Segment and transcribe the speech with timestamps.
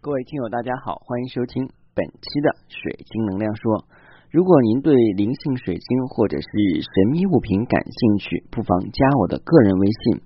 [0.00, 3.82] 各位听友，大家好，欢迎收听本期的水晶能量说。
[4.30, 6.46] 如果您对灵性水晶或者是
[6.86, 10.22] 神秘物品感兴趣，不妨加我的个人微信。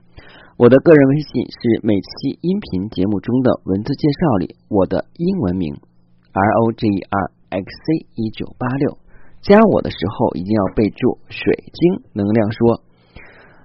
[0.61, 7.25] 我的个人微信是每期音频节目中的文字介绍里我的英文名 R O G E R
[7.57, 8.99] X C 一九八六。
[9.41, 12.85] 加我的时候一定要备注“水晶能量说”。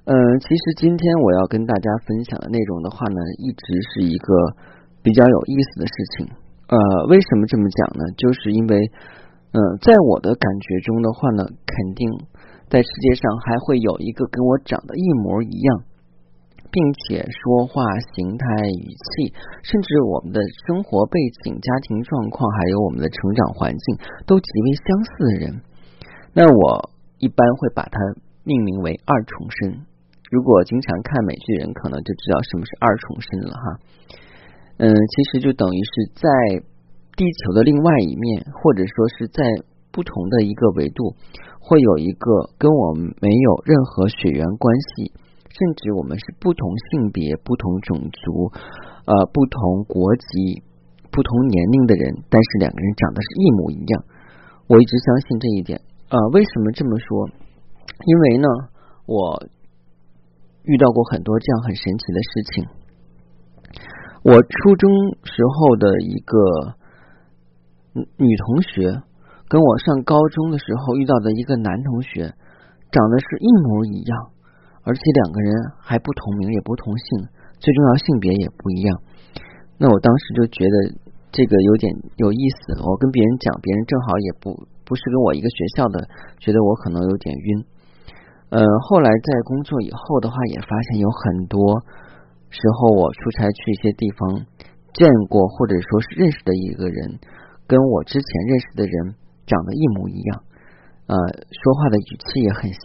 [0.08, 4.55] 嗯，其实今天我要跟大家分享的内容的话呢，一直是一个
[5.08, 6.28] 比较有意思的事情。
[6.68, 6.76] 呃，
[7.07, 8.04] 为什么这么讲呢？
[8.20, 8.75] 就是因为。
[9.56, 12.04] 嗯，在我的感觉中的话呢，肯定
[12.68, 15.84] 在世界上还会有一个跟我长得一模一样，
[16.70, 17.82] 并且说话
[18.14, 18.46] 形态、
[18.84, 25.62] 语气，甚至我们的生活背景、家庭状况，还有我们的成长环境都极为相似的人。
[26.34, 27.98] 那我一般会把它
[28.43, 29.79] 命名为二重身。
[30.29, 33.66] 如果经常看美剧人，可能就知道什么是二重身了哈。
[34.77, 36.66] 嗯，其实就等于是在。
[37.17, 39.41] 地球的另外一面，或者说是在
[39.89, 41.16] 不同的一个维度，
[41.58, 45.09] 会有一个跟我们没有任何血缘关系，
[45.50, 48.53] 甚至我们是不同性别、不同种族、
[49.09, 50.61] 呃不同国籍、
[51.09, 54.03] 不同年龄的人，但是两个人长得是一模一样。
[54.67, 55.81] 我一直相信这一点。
[56.14, 57.30] 呃，为什么这么说？
[58.06, 58.47] 因为呢，
[59.08, 59.41] 我
[60.69, 62.87] 遇到过很多这样很神奇的事情。
[64.28, 64.92] 我初中
[65.23, 66.75] 时候的一个。
[67.97, 68.94] 女同学
[69.50, 72.30] 跟我上高中的时候遇到的一个男同学，
[72.94, 74.14] 长得是一模一样，
[74.86, 75.50] 而且两个人
[75.81, 77.25] 还不同名也不同姓，
[77.58, 79.02] 最重要性别也不一样。
[79.80, 80.94] 那我当时就觉得
[81.31, 82.78] 这个有点有意思。
[82.86, 84.53] 我跟别人讲，别人正好也不
[84.86, 86.06] 不是跟我一个学校的，
[86.38, 87.66] 觉得我可能有点晕。
[88.53, 91.81] 呃，后来在工作以后的话，也发现有很多
[92.50, 94.45] 时候我出差去一些地方
[94.94, 97.20] 见过或者说是认识的一个人。
[97.67, 100.44] 跟我之前认识的人长得一模一样，
[101.12, 101.16] 呃，
[101.52, 102.80] 说话的语气也很像，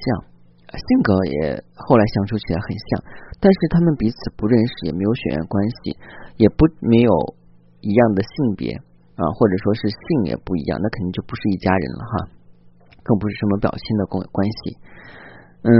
[0.74, 2.89] 性格也后来相处起来很像，
[3.39, 5.94] 但是他们彼此不认识，也没有血缘关系，
[6.34, 7.14] 也不没有
[7.79, 8.74] 一样的性别
[9.14, 12.14] 啊，或者说是性也不一样，那肯定就不是一家人了哈，
[13.06, 14.83] 更不是什么表亲的关关系。
[15.62, 15.70] 嗯，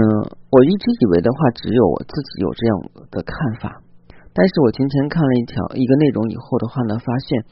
[0.49, 2.71] 我一直以为的话，只有我自己有这样
[3.11, 3.81] 的看法，
[4.33, 7.45] 但是我今天看了一条一个内容以后的话呢，发现。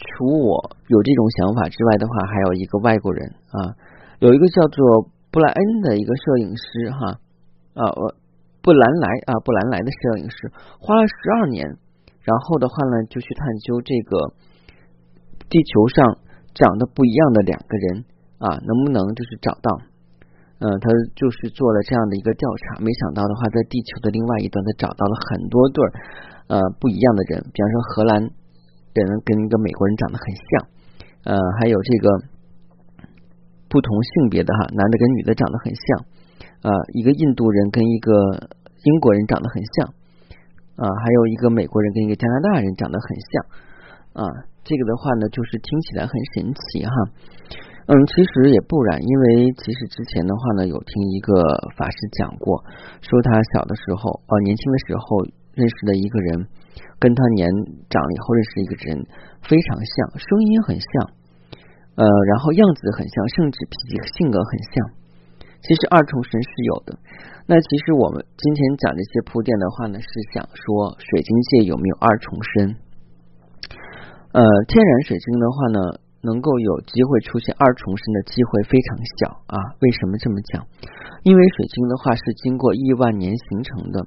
[0.00, 3.76] 除我有这种想法之外的话，还有一个外国人啊，
[4.18, 7.20] 有一个叫做布莱恩的一个摄影师哈
[7.76, 7.84] 啊，
[8.62, 10.50] 布兰莱啊布兰莱的摄影师
[10.80, 11.76] 花了十二年，
[12.22, 14.32] 然后的话呢就去探究这个
[15.50, 16.16] 地球上
[16.54, 18.04] 长得不一样的两个人
[18.38, 19.82] 啊，能不能就是找到？
[20.60, 25.88] 嗯，他就是做了这样的一个调查，没想到的话，在地球的另外一端，他找到了很多对儿
[26.48, 28.30] 呃不一样的人，比方说荷兰。
[28.92, 30.50] 人跟一个美国人长得很像，
[31.22, 32.10] 呃，还有这个
[33.68, 38.10] 不同性别的哈，男的跟女的长得很像，啊，一个印度人跟一个
[38.82, 39.94] 英国人长得很像，
[40.74, 44.26] 啊，还有一个美国人跟一个加拿大人长得很像，啊，
[44.64, 46.92] 这个的话呢，就是听起来很神奇哈，
[47.86, 51.32] 嗯，其实也不然，因为其实之前的话呢，有听一个
[51.76, 52.64] 法师讲过，
[53.00, 55.24] 说他小的时候，呃，年轻的时候
[55.54, 56.48] 认识的一个人。
[57.00, 57.48] 跟他年
[57.88, 58.92] 长了以后认识一个人
[59.42, 60.92] 非常像，声音很像，
[61.96, 64.72] 呃，然后样子很像，甚至脾气性格很像。
[65.64, 66.98] 其实二重身是有的。
[67.48, 72.76] 那其实我们今天讲这些铺垫的话呢，是想说水晶界有没有二重身？
[74.36, 75.80] 呃，天然水晶的话呢，
[76.22, 79.56] 能够有机会出现二重身的机会非常小啊。
[79.80, 80.66] 为什么这么讲？
[81.22, 84.06] 因为水晶的话是经过亿万年形成的。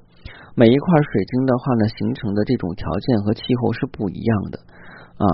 [0.54, 4.58] 每一块水晶的话呢，形成的这种条件和气候是不一样的
[5.18, 5.26] 啊。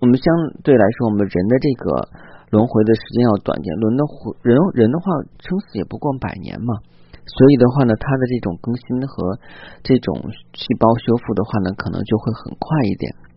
[0.00, 0.26] 我们相
[0.62, 2.08] 对来说，我们人的这个
[2.50, 5.06] 轮回的时间要短点，轮的回人人的话，
[5.38, 6.74] 撑死也不过百年嘛。
[7.22, 9.38] 所以的话呢，它的这种更新和
[9.84, 10.18] 这种
[10.54, 13.29] 细胞修复的话呢，可能就会很快一点。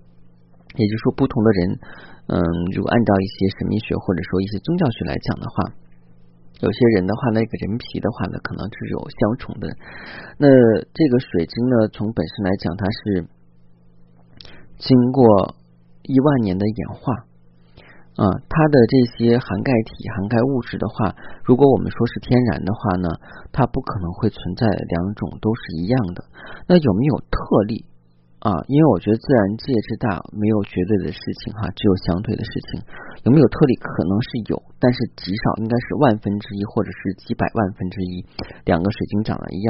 [0.75, 1.79] 也就是说，不同的人，
[2.27, 2.37] 嗯，
[2.75, 5.73] 如果按照一些神秘学或者说一些宗教学来讲的话。
[6.61, 9.67] 有些人的话，那个人皮的话呢，可能是有相重的。
[10.37, 10.47] 那
[10.93, 13.27] 这个水晶呢，从本身来讲，它是
[14.77, 15.57] 经过
[16.03, 17.11] 一万年的演化
[18.15, 23.09] 啊，它的这些含钙体、含钙物质的话，如果我们说是天然的话呢，
[23.51, 26.23] 它不可能会存在两种都是一样的。
[26.69, 27.83] 那有没有特例？
[28.43, 32.83] 啊，因为我觉得自然界之大，没有绝对的事情哈，只有相对的事情。
[33.23, 33.71] 有没有特例？
[33.79, 38.19] 可能是有，但是极少，应该是万分之一，或者是几百万分之一，
[38.67, 39.69] 两个水晶长得一样。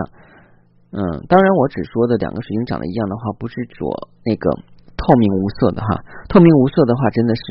[0.90, 4.50] 嗯，当然，我只说的两个水晶长得一样的话，不是说那个
[4.98, 5.90] 透明无色的哈，
[6.34, 7.44] 透明无色的话，真的是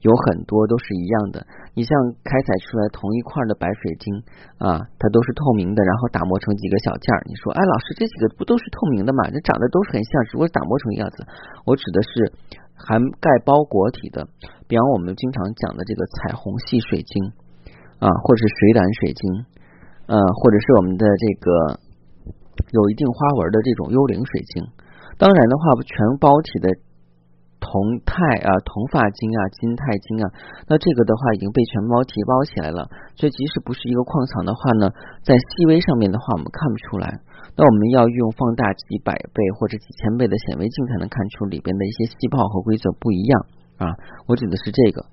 [0.00, 1.44] 有很多都是一样的。
[1.74, 1.92] 你像
[2.24, 4.04] 开采出来同一块的白水晶
[4.58, 7.20] 啊，它都是透明的，然后打磨成几个小件儿。
[7.28, 9.28] 你说，哎，老师这几个不都是透明的吗？
[9.28, 11.26] 这长得都是很像，只不过打磨成样子。
[11.64, 12.32] 我指的是
[12.74, 14.26] 含盖包裹体的，
[14.68, 17.32] 比方我们经常讲的这个彩虹系水晶
[18.00, 19.22] 啊，或者是水胆水晶，
[20.08, 21.48] 呃，或者是我们的这个
[22.72, 24.64] 有一定花纹的这种幽灵水晶。
[25.20, 26.72] 当然的话，全包体的
[27.60, 30.26] 铜钛啊、铜发晶啊、金钛晶啊，
[30.66, 34.90] 那这个的话已经被全包体包起来了，所以即使不是一个矿藏的话呢，
[35.22, 37.20] 在细微上面的话我们看不出来，
[37.54, 43.46] 那我们要用放大几百倍或者几千倍的显微镜才能看出里边的一些细胞和规则不一样
[43.76, 43.92] 啊。
[44.26, 45.04] 我指的是这个，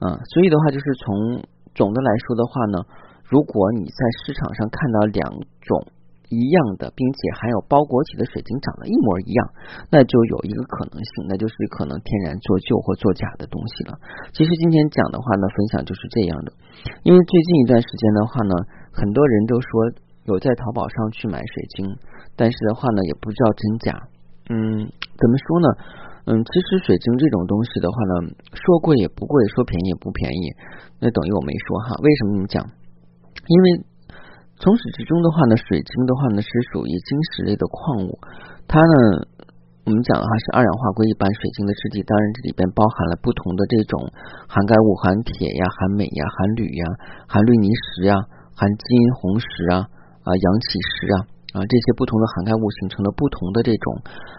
[0.00, 1.44] 嗯，所以的话就是从
[1.76, 2.82] 总的来说的话呢，
[3.28, 5.30] 如果你在市场上看到两
[5.60, 5.86] 种。
[6.30, 9.42] 一样的，并且含有包裹体的水晶长得一模一样，
[9.90, 13.98] 那就有一个可能性，那就是可能天然做旧或做假的东西了。
[14.30, 16.54] 其实今天讲的话呢，分享就是这样的。
[17.02, 18.54] 因为最近一段时间的话呢，
[18.94, 19.68] 很多人都说
[20.30, 21.82] 有在淘宝上去买水晶，
[22.38, 23.90] 但是的话呢，也不知道真假。
[24.54, 25.68] 嗯，怎么说呢？
[26.30, 30.54] 嗯，其实水晶这种东西的话呢，说贵也不贵，说便宜也不便宜，
[31.02, 31.98] 那等于我没说哈。
[31.98, 32.62] 为什么这么讲？
[33.50, 33.89] 因为。
[34.60, 38.20] 从始至终的话呢，水晶的话呢是属于晶石类的矿物，
[38.68, 38.94] 它呢
[39.88, 44.12] 我们讲的话是二氧化硅一般水晶的质地，当然这里边包含了不同的这种
[44.44, 46.84] 含钙物，含铁呀、含镁呀、含铝呀、
[47.24, 48.12] 含氯泥石呀、
[48.52, 48.84] 含金
[49.16, 49.88] 红石啊、
[50.28, 51.16] 啊阳起石啊
[51.56, 53.84] 啊这些不同的含钙物形成了不同的这种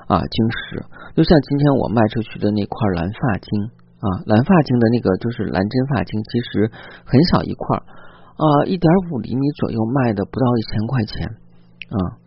[0.06, 0.86] 啊晶石，
[1.18, 3.50] 就像今天我卖出去的那块蓝发晶
[4.06, 6.70] 啊，蓝发晶的那个就是蓝针发晶，其实
[7.10, 7.82] 很小一块。
[8.42, 11.14] 啊，一点五厘米左右卖的不到一千块钱
[11.94, 12.18] 啊，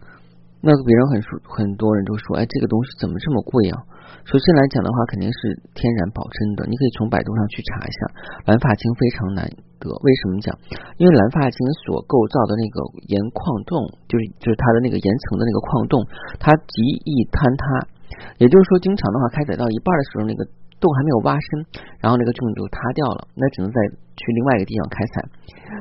[0.63, 3.83] 那别人很说，很多人都说，哎，这个东西怎么这么贵啊？
[4.23, 7.99] 首先来讲的话，肯定是天然保真的，你可以从百度上去查一下，
[8.47, 9.43] 蓝发晶非常难
[9.83, 9.91] 得。
[9.91, 10.55] 为什么讲？
[11.03, 12.79] 因为蓝发晶所构造的那个
[13.11, 13.75] 岩矿洞，
[14.07, 15.99] 就是就是它的那个岩层的那个矿洞，
[16.39, 17.91] 它极易坍塌，
[18.39, 20.47] 也就是说，经常的话开采到一半的时候，那个。
[20.85, 21.65] 洞还没有挖深，
[22.05, 23.81] 然后那个洞就塌掉了，那只能再
[24.21, 25.25] 去另外一个地方开采。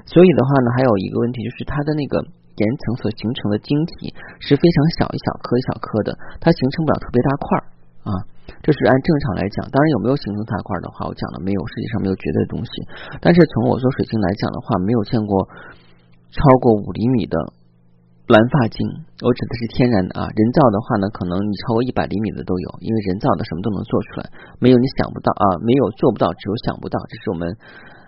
[0.08, 7.46] 所以的话呢，还有一个问题就是它的那个岩层所形成的晶体是非常小一小颗一小颗的，它形成不了特别大块
[8.08, 8.12] 啊。
[8.64, 12.72] 这是按正常来讲，当然有没有形成大块的话，我讲了没有，世界上没有绝对的东西。
[13.20, 15.44] 但是从我做水晶来讲的话，没有见过
[16.32, 17.36] 超过五厘米的。
[18.34, 18.82] 蓝发晶，
[19.22, 24.26] 我指的是天然的啊，人造的话呢，可能你超过一百厘米的都有，因为人造的什么都能做出来，
[24.58, 27.46] 没有你想不到啊，没有做不到，只有想不到，这是我们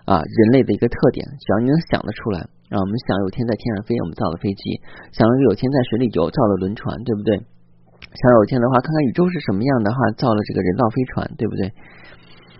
[0.02, 1.22] 啊人类的一个特点。
[1.30, 2.42] 只要你能想得出来，
[2.74, 4.82] 啊，我们想有天在天上飞，我们造了飞机；
[5.14, 7.38] 想有天在水里游，造了轮船，对不对？
[7.38, 11.70] 想有天的话，看看宇宙是什么样的话，造了这个人造飞船，对不对？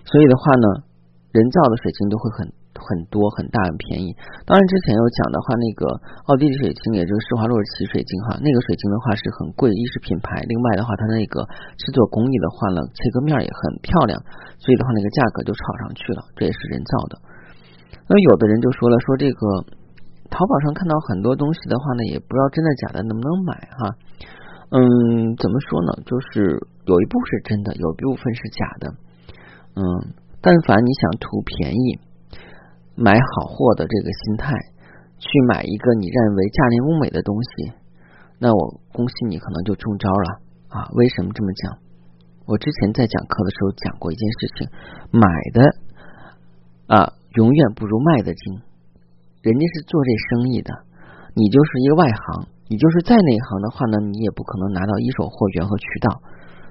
[0.06, 0.86] 所以的话呢，
[1.34, 2.46] 人造的水晶都会很。
[2.76, 4.12] 很多很大很便宜，
[4.44, 5.82] 当然之前有讲的话，那个
[6.28, 11.44] 奥地利水晶，也就是施华洛世奇水晶哈，那个水晶的话是很贵，一是品牌，另外的话它那个
[11.78, 14.14] 制作工艺的话呢，切割面也很漂亮，
[14.58, 17.14] 所以的话那个价格就炒上去了，这也是人造的。
[18.08, 19.40] 那有的人就说了，说这个
[20.30, 23.94] 淘宝上看到很多东西的话呢，也不知道真的假的，能不能买哈？
[24.70, 26.02] 嗯，怎么说呢？
[26.04, 28.94] 就是有一部分是真的，有一部分是假的。
[29.76, 29.82] 嗯，
[30.40, 32.05] 但凡你想图便宜。
[32.96, 34.50] 买好货的这个心态
[35.18, 37.72] 去买一个你认为价廉物美的东西，
[38.40, 40.88] 那我恭喜你，可能就中招了啊！
[40.94, 41.78] 为什么这么讲？
[42.46, 44.68] 我之前在讲课的时候讲过一件事情，
[45.10, 45.60] 买的
[46.86, 48.60] 啊永远不如卖的精。
[49.42, 50.72] 人家是做这生意的，
[51.34, 56.22] 你就是一个外行，你就是再内行的话呢，你也不可能拿到一手货源和渠道，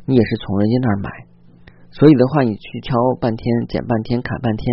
[0.05, 1.09] 你也是从人家那儿买，
[1.95, 4.67] 所以的话，你去挑半天、剪半天、砍半天，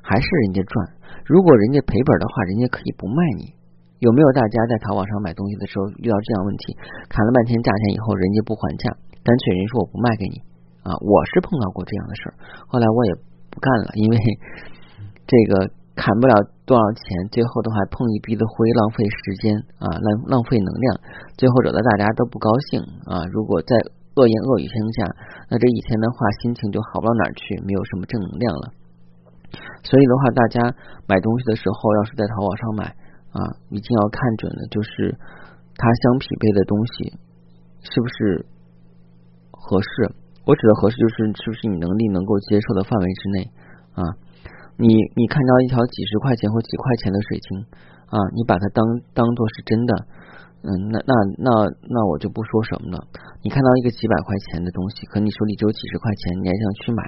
[0.00, 0.94] 还是人家赚。
[1.26, 3.50] 如果人家赔本的话，人家可以不卖你。
[3.98, 6.78] 有没有大家在淘宝上买东西的时候遇到这样问题？
[7.10, 8.94] 砍了半天价钱以后，人家不还价，
[9.26, 10.38] 干脆人说我不卖给你
[10.86, 10.94] 啊！
[11.02, 12.34] 我是碰到过这样的事儿，
[12.70, 13.12] 后来我也
[13.50, 14.14] 不干了，因为
[15.26, 19.50] 这个砍不了多少钱，最后的话碰一鼻子灰，浪费时间
[19.82, 20.86] 啊，浪浪费能量，
[21.34, 22.78] 最后惹得大家都不高兴
[23.10, 23.26] 啊！
[23.34, 23.74] 如果在
[24.18, 25.06] 恶言恶语声下，
[25.46, 28.64] 那这一天的话心情就好不到哪儿去，没有什么正能量了。
[29.86, 30.58] 所以的话，大家
[31.06, 32.84] 买东西的时候，要是在淘宝上买
[33.30, 33.38] 啊，
[33.70, 35.14] 一定要看准了，就是
[35.78, 37.14] 它相匹配的东西
[37.86, 38.44] 是不是
[39.54, 40.12] 合适。
[40.44, 43.36] 我指的合适，就是是不是你能力能够接受的范围之内
[43.94, 44.02] 啊。
[44.76, 47.66] 你你看到一条几十块钱或几块钱的水晶
[48.10, 48.84] 啊，你把它当
[49.14, 49.92] 当做是真的，
[50.62, 51.50] 嗯，那那那
[51.88, 53.06] 那我就不说什么了。
[53.42, 57.02] 你看到一个几百块钱的东西，可你手里只有几十块钱，你还想去买，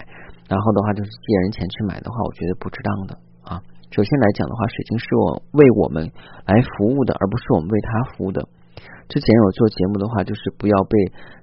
[0.46, 3.50] 然后的话就是借人钱去买的话，我觉得不值当的啊。
[3.90, 6.06] 首先来讲的话，水晶是我为我们
[6.46, 8.46] 来服务的，而不是我们为他服务的。
[9.10, 10.94] 之前我做节目的话，就是不要被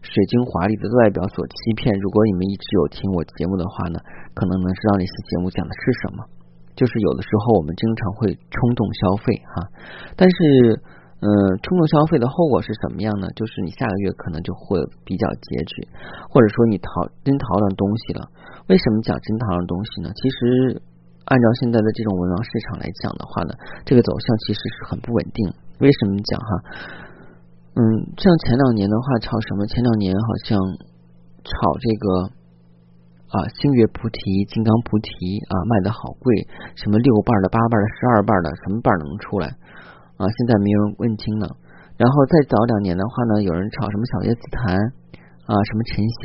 [0.02, 1.92] 水晶华丽的外表所欺骗。
[2.00, 4.00] 如果你们一直有听我节目的话呢，
[4.34, 6.24] 可能能知道那些节目讲的是什么。
[6.80, 9.68] 就是有的时候我们经常会冲动消费哈，
[10.16, 10.80] 但是。
[11.18, 11.26] 嗯，
[11.66, 13.26] 冲动消费的后果是什么样呢？
[13.34, 15.90] 就是你下个月可能就会比较拮据，
[16.30, 16.90] 或者说你淘
[17.26, 18.22] 真淘到东西了。
[18.70, 20.14] 为什么讲真淘到东西呢？
[20.14, 20.78] 其实
[21.26, 25.50] 按照现在的这种文盲市场来讲的话呢，这个走向其实是很不稳定。
[25.82, 26.50] 为什么讲哈？
[27.82, 27.82] 嗯，
[28.22, 29.66] 像前两年的话炒什么？
[29.66, 30.54] 前两年好像
[31.42, 32.06] 炒这个
[33.34, 35.10] 啊星月菩提、金刚菩提
[35.50, 36.30] 啊卖的好贵，
[36.78, 39.50] 什么六瓣的、八瓣的、十二瓣的，什么瓣能出来？
[40.18, 41.46] 啊，现在没有人问津了。
[41.98, 44.76] 然后再早两年的话呢，有人炒什么小叶紫檀
[45.46, 46.22] 啊，什么沉香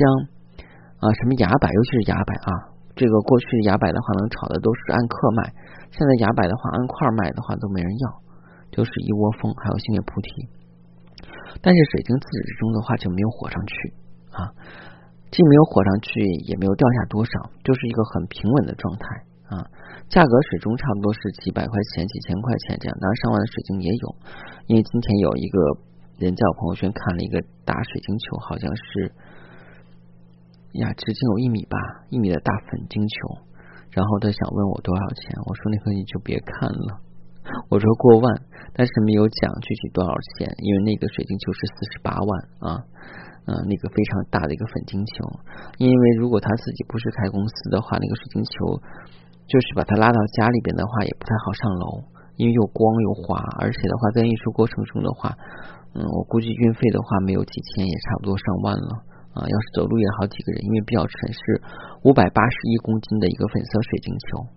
[1.01, 2.51] 啊，什么崖柏，尤其是崖柏啊。
[2.93, 5.49] 这个过去崖柏的话，能炒的都是按克卖，
[5.89, 8.05] 现在崖柏的话，按块卖的话都没人要，
[8.69, 9.49] 就是一窝蜂。
[9.57, 10.29] 还有星月菩提，
[11.61, 13.73] 但是水晶自始至终的话就没有火上去
[14.29, 14.53] 啊，
[15.33, 19.05] 既没有火上去，也没有掉下多少，就是一个很平稳的状态
[19.49, 19.65] 啊。
[20.13, 24.05] 价格始终差不多是几百块钱、几千块钱这样，当然上万的水晶也有。
[24.69, 25.57] 因为今天有一个
[26.21, 29.09] 人在我朋友圈看了一个大水晶球，好像是
[30.77, 33.41] 呀，直径有一米吧，一米的大粉晶球。
[33.89, 37.01] 然后他想问我多少钱，我说那个你就别看了，
[37.73, 38.29] 我说过万，
[38.77, 42.29] 但是没有讲具体多少钱，因为那个水晶球是四十八万
[42.61, 42.85] 啊，
[43.49, 45.25] 嗯，那个非常大的一个粉晶球。
[45.81, 48.77] 因为如果他自己不是开公司的话，那个水晶球。
[49.47, 52.03] 就是把它拉到家里边的话，也不太好上楼，
[52.37, 55.35] 因为又光又滑，而且的话，在运输过程中的话，
[55.93, 58.91] 嗯，我估计运费的话没有几千，也差不多上万了
[59.35, 59.43] 啊。
[59.43, 61.61] 要是走路也好几个人，因为比较沉，是
[62.03, 64.47] 五百八十一公斤的一个粉色水晶球，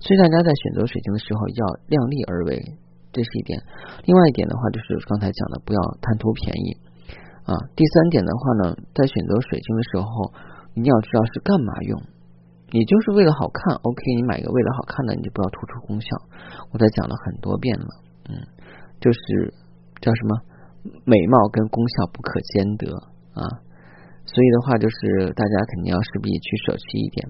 [0.00, 2.58] 所以大家在选择水晶的时候要量力而为，
[3.12, 3.60] 这是一点。
[4.04, 6.76] 另外一点的话，就是刚才讲的，不要贪图便宜
[7.44, 7.54] 啊。
[7.76, 10.32] 第三点的话呢，在选择水晶的时候，
[10.74, 12.02] 一定要知道是干嘛用。
[12.72, 16.08] 你就是为了好看，OK，你买一个为了好看的，你就不要突出功效。
[16.72, 17.86] 我在讲了很多遍了，
[18.32, 18.32] 嗯，
[18.98, 19.52] 就是
[20.00, 20.40] 叫什么
[21.04, 22.88] 美貌跟功效不可兼得
[23.36, 23.44] 啊，
[24.24, 27.28] 所以的话就是大家肯定要势必去舍弃一点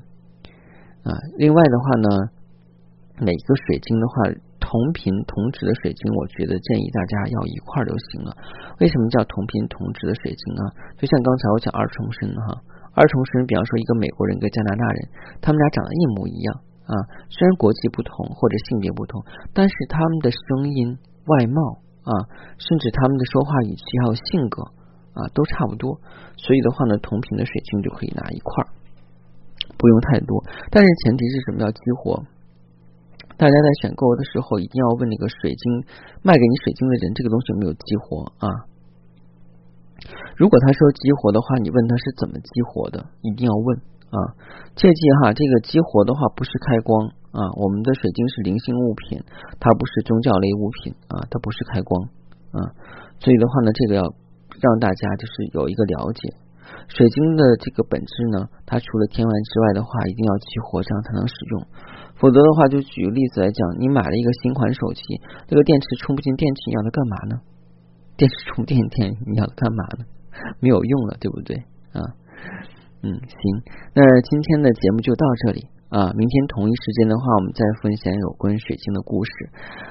[1.03, 1.11] 啊。
[1.39, 2.09] 另外的话呢，
[3.19, 4.15] 每个水晶的话，
[4.63, 8.31] 同频同质的水晶，我觉得建议大家要一块就行了。
[8.79, 10.71] 为什么叫同频同质的水晶啊？
[11.03, 12.63] 就像刚才我讲二重身哈。
[12.95, 15.09] 二重身，比方说一个美国人，跟加拿大人，
[15.41, 16.93] 他们俩长得一模一样啊。
[17.31, 22.13] 虽然国籍不同或者性别不同，但是他们的声音、外貌啊，
[22.59, 24.63] 甚至他们的说话语气还有性格
[25.17, 26.01] 啊，都差不多。
[26.37, 28.69] 所以的话呢，同频的水晶就可以拿一块儿，
[29.79, 30.45] 不用太多。
[30.71, 31.61] 但是前提是什么？
[31.65, 32.23] 要激活。
[33.39, 35.85] 大家在选购的时候，一定要问那个水晶
[36.23, 38.69] 卖给你水晶的人，这个东西有没有激活啊？
[40.37, 43.79] 如果他说激活的话，你问他是怎么激活的，一定要问
[44.13, 44.17] 啊！
[44.77, 49.23] 切记哈，这个激活的话不是开光啊，我们的水晶是灵性物品，
[49.61, 52.09] 它不是宗教类物品啊，它不是开光
[52.53, 52.77] 啊，
[53.21, 56.35] 所以的话呢，这个要让大家就是有一个了解，
[56.89, 61.67] 水晶的这个本质呢，它除了天然之外的话，一定要激活，这样才能使用，
[62.17, 65.03] 否则的话，就举个例子来讲，你买了一个新款手机，
[65.49, 67.41] 这个电池充不进电池，你要它干嘛呢？
[68.17, 70.05] 电池充电电，你要干嘛呢？
[70.61, 71.57] 没有用了，对不对
[71.93, 72.01] 啊？
[73.03, 73.41] 嗯，行，
[73.95, 76.13] 那今天的节目就到这里啊。
[76.15, 79.31] 明天同一时间的话，我们再分享有关水晶的故事。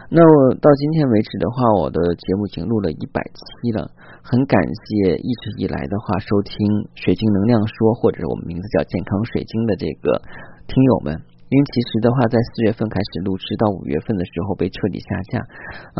[0.09, 3.91] 那我到今天为止的话，我的节目已经录了一百期了，
[4.23, 6.55] 很感谢一直以来的话收听
[6.95, 10.21] 《水晶能量说》或者我们名字叫“健康水晶”的这个
[10.67, 11.21] 听友们。
[11.51, 15.43] 因为其实的话，在四月份开始录制到五月份的时候被彻底下架。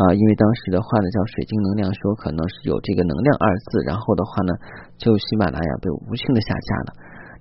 [0.16, 4.56] 因为当时的话呢叫水晶能量说可能是有这个能量二字，然后的话呢
[4.96, 6.90] 就喜马拉雅被无情的下架了，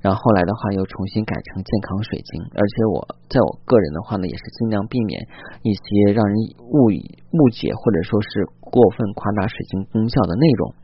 [0.03, 2.99] 然后后来的话又重新改成健康水晶，而且我
[3.31, 5.15] 在我个人的话呢也是尽量避免
[5.63, 6.35] 一些让人
[6.67, 6.99] 误以
[7.31, 10.75] 误解或者说是过分夸大水晶功效的内容。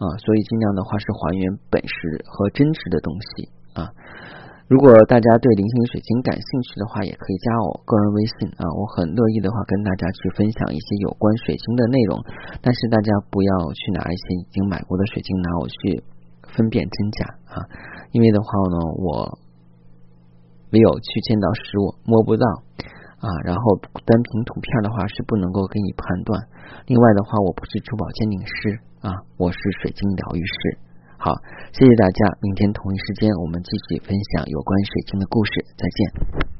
[0.00, 3.52] 啊，所以尽量的话是还原本实和真实的东西。
[3.76, 3.92] 啊。
[4.70, 12.22] 如果大家对菱形水晶感兴趣的话，也可以加我个人微信啊，我很乐意的话跟大家去分享一些有关水晶的内容。
[12.62, 16.06] 但是大家不要去拿一些已经买过的水晶拿我去
[16.54, 17.18] 分辨真假
[17.50, 17.66] 啊，
[18.14, 19.42] 因为的话呢，我
[20.70, 22.46] 没有去见到实物，摸不到
[23.18, 23.74] 啊，然后
[24.06, 26.46] 单凭图片的话是不能够给你判断。
[26.86, 30.78] 另外的话，我不是珠宝鉴定师啊，我是水晶疗愈师。
[31.20, 31.36] 好，
[31.76, 36.59] 谢谢大家，明天同一时间我们继续分享有关水晶的故事，再见。